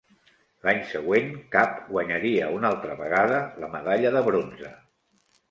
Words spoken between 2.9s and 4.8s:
vegada la medalla de bronze.